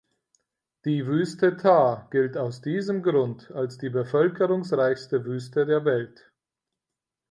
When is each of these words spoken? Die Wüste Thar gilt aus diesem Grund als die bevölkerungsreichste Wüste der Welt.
Die 0.83 1.05
Wüste 1.05 1.57
Thar 1.57 2.07
gilt 2.09 2.35
aus 2.35 2.59
diesem 2.63 3.03
Grund 3.03 3.51
als 3.51 3.77
die 3.77 3.91
bevölkerungsreichste 3.91 5.25
Wüste 5.25 5.67
der 5.67 5.85
Welt. 5.85 6.31